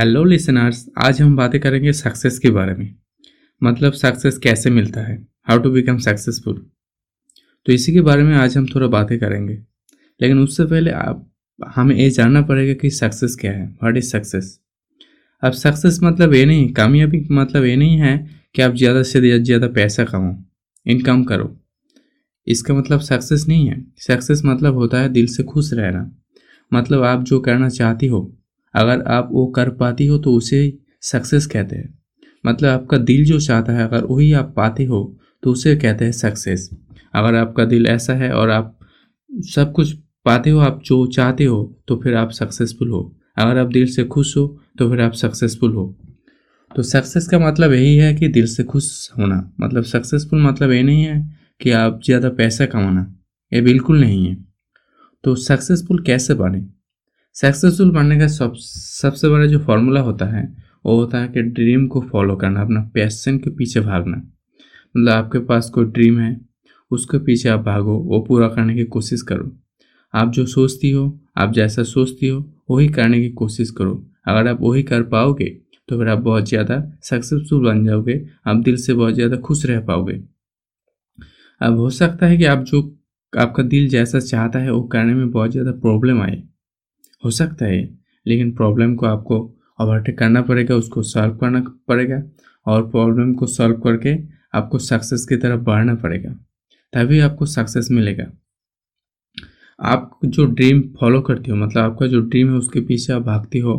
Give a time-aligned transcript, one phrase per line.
[0.00, 2.94] Hello listeners आज हम बातें करेंगे सक्सेस के बारे में।
[3.62, 5.16] मतलब सक्सेस कैसे मिलता है?
[5.48, 6.54] हाउ टू बिकम सक्सेसफुल
[7.66, 9.54] तो इसी के बारे में आज हम थोड़ा बातें करेंगे।
[10.20, 14.58] लेकिन उससे पहले आप, हमें ये जानना पड़ेगा कि सक्सेस क्या है। व्हाट इज़ सक्सेस
[15.42, 18.16] अब सक्सेस मतलब ये नहीं, कामयाबी मतलब ये नहीं है
[18.54, 20.34] कि आप ज़्यादा से ज़्यादा पैसा कमाओ
[20.86, 21.56] इनकम करो।
[22.46, 26.10] इसका मतलब सक्सेस नहीं है। सक्सेस मतलब होता है दिल से खुश रहना।
[26.72, 28.30] मतलब आप जो करना चाहती हो
[28.74, 30.60] अगर आप वो कर पाती हो तो उसे
[31.02, 31.94] सक्सेस कहते हैं।
[32.44, 35.02] मतलब आपका दिल जो चाहता है, अगर वही आप पाते हो
[35.42, 36.68] तो उसे कहते हैं सक्सेस
[37.14, 38.76] अगर आपका दिल ऐसा है और आप
[39.50, 39.92] सब कुछ
[40.26, 43.00] पाते हो, आप जो चाहते हो तो फिर आप सक्सेसफुल हो।
[43.36, 44.46] अगर आप दिल से खुश हो
[44.78, 45.94] तो फिर आप सक्सेसफुल हो।
[46.70, 50.82] तो सक्सेस का मतलब यही है कि दिल से खुश होना। मतलब सक्सेसफुल मतलब ये
[50.82, 51.20] नहीं है
[51.60, 53.06] कि आप ज़्यादा पैसा कमाना।
[53.52, 54.36] ये बिल्कुल नहीं है।
[55.24, 56.60] तो सक्सेसफुल कैसे बने?
[57.36, 60.42] सक्सेसफुल बनने का सब, सबसे बड़ा जो फॉर्मूला होता है,
[60.86, 65.38] वो होता है कि ड्रीम को फॉलो करना, अपना पैशन के पीछे भागना। मतलब आपके
[65.38, 66.36] पास कोई ड्रीम है,
[66.90, 69.50] उसके पीछे आप भागो, वो पूरा करने की कोशिश करो।
[70.14, 73.92] आप जो सोचती हो, आप जैसा सोचती हो, वही करने की कोशिश करो।
[74.28, 75.56] अगर आप वही कर पाओगे
[75.88, 78.14] तो फिर आप बहुत ज़्यादा सक्सेसफुल बन जाओगे,
[78.46, 80.20] आप दिल से बहुत ज़्यादा खुश रह पाओगे।
[81.60, 82.80] अब हो सकता है कि आप जो
[83.32, 86.42] आपका दिल जैसा चाहता है, वो करने में बहुत ज़्यादा प्रॉब्लम आए।
[87.22, 87.78] हो सकता है
[88.26, 89.38] लेकिन प्रॉब्लम को आपको
[89.78, 92.22] ओवरटेक करना पड़ेगा, उसको सॉल्व करना पड़ेगा
[92.66, 94.16] और प्रॉब्लम को सॉल्व करके
[94.54, 96.30] आपको सक्सेस की तरफ़ बढ़ना पड़ेगा,
[96.92, 98.24] तभी आपको सक्सेस मिलेगा।
[99.78, 103.58] आप जो ड्रीम फॉलो करती हो मतलब आपका जो ड्रीम है उसके पीछे आप भागती
[103.58, 103.74] हो,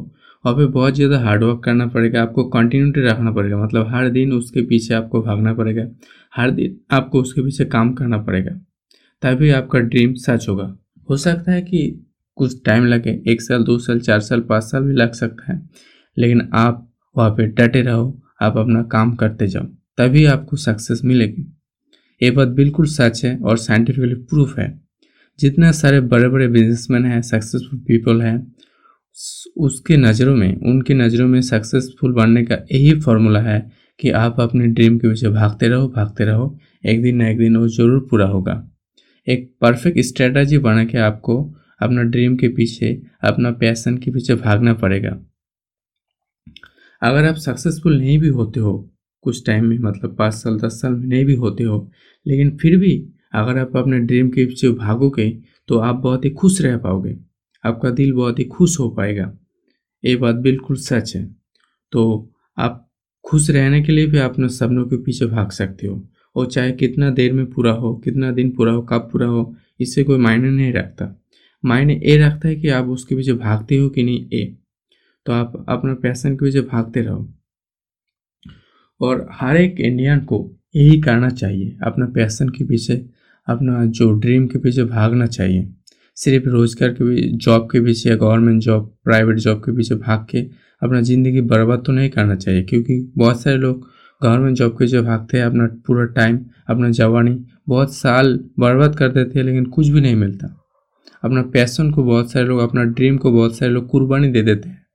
[0.46, 4.62] वहाँ पे बहुत ज़्यादा हार्डवर्क करना पड़ेगा, आपको कंटिन्यूटी रखना पड़ेगा मतलब हर दिन उसके
[4.66, 5.84] पीछे आपको भागना पड़ेगा,
[6.34, 8.52] हर दिन आपको उसके पीछे काम करना पड़ेगा,
[9.24, 10.76] तभी आपका ड्रीम सच होगा।
[11.10, 12.06] हो सकता है कि
[12.38, 15.62] कुछ टाइम लगे, एक साल, दो साल, चार साल, पाँच साल भी लग सकता है।
[16.18, 19.64] लेकिन आप वहाँ पे डटे रहो, आप अपना काम करते जाओ,
[19.98, 21.46] तभी आपको सक्सेस मिलेगी।
[22.22, 24.70] ये बात बिल्कुल सच है और साइंटिफिकली प्रूफ है।
[25.40, 28.38] जितने सारे बड़े बड़े बिजनेसमैन हैं सक्सेसफुल पीपल हैं,
[29.58, 33.60] उसके नज़रों में, उनकी नज़रों में सक्सेसफुल बनने का यही फॉर्मूला है
[34.00, 37.58] कि आप अपने ड्रीम के पीछे भागते रहो भागते रहो। एक दिन ना एक दिन
[37.58, 38.64] वो ज़रूर पूरा होगा।
[39.28, 41.36] एक परफेक्ट स्ट्रेटजी बना के आपको
[41.82, 45.20] अपना ड्रीम के पीछे, अपना पैसन के पीछे भागना पड़ेगा।
[47.02, 48.90] अगर आप सक्सेसफुल नहीं भी होते हो,
[49.22, 51.92] कुछ टाइम में मतलब पाँच साल, दस साल में नहीं भी होते हो,
[52.28, 56.62] लेकिन फिर भी अगर आप अपने ड्रीम के पीछे भागोगे तो आप बहुत ही खुश
[56.62, 57.18] रह पाओगे।
[57.66, 59.34] आपका दिल बहुत ही खुश हो पाएगा।
[60.06, 61.36] ये बात बिल्कुल सच है।
[61.92, 62.90] तो आप
[63.26, 67.10] खुश रहने के लिए भी अपने सपनों के पीछे भाग सकते हो। और चाहे कितना
[67.10, 70.74] देर में पूरा हो, कितना दिन पूरा हो, कब पूरा हो इससे कोई मायने नहीं
[70.74, 71.21] रखता।
[71.64, 74.46] मायने ये रखता है कि आप उसके पीछे भागते हो कि नहीं ए।
[75.26, 77.28] तो आप अपना पैसन के पीछे भागते रहो।
[79.02, 82.96] और हर एक इंडियन को यही करना चाहिए, अपना पैसन के पीछे,
[83.48, 85.68] अपना जो ड्रीम के पीछे भागना चाहिए।
[86.18, 90.40] सिर्फ़ रोज़गार के जॉब के पीछे या गवर्नमेंट जॉब, प्राइवेट जॉब के पीछे भाग के
[90.82, 93.88] अपना ज़िंदगी बर्बाद तो नहीं करना चाहिए, क्योंकि बहुत सारे लोग
[94.22, 96.40] गवर्नमेंट जॉब के जो भागते हैं, अपना पूरा टाइम,
[96.70, 100.58] अपना जवानी बहुत साल बर्बाद कर देते हैं, लेकिन कुछ भी नहीं मिलता।
[101.24, 104.70] अपना पैसन को बहुत सारे लोग, अपना ड्रीम को बहुत सारे लोग कुर्बानी दे देते
[104.70, 104.86] हैं,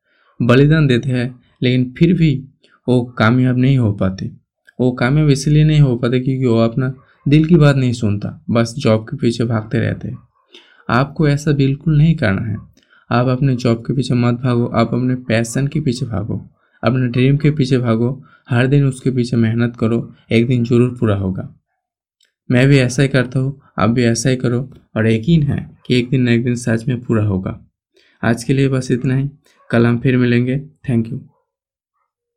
[0.41, 2.35] बलिदान देते हैं, लेकिन फिर भी
[2.89, 4.31] वो कामयाब नहीं हो पाते।
[4.79, 6.93] वो कामयाब इसलिए नहीं हो पाते क्योंकि वो अपना
[7.27, 10.19] दिल की बात नहीं सुनता, बस जॉब के पीछे भागते रहते हैं।
[10.89, 12.57] आपको ऐसा बिल्कुल नहीं करना है।
[13.11, 16.45] आप अपने जॉब के पीछे मत भागो, आप अपने पैसन के पीछे भागो,
[16.83, 18.11] अपने ड्रीम के पीछे भागो,
[18.51, 21.49] हर दिन उसके पीछे मेहनत करो, एक दिन ज़रूर पूरा होगा।
[22.51, 25.99] मैं भी ऐसा ही करता हूँ, आप भी ऐसा ही करो और यकीन है कि
[25.99, 27.61] एक दिन न एक दिन सच में पूरा होगा।
[28.25, 29.31] आज के लिए बस इतना ही।
[29.71, 30.59] कल हम फिर मिलेंगे।
[30.89, 31.29] Thank you.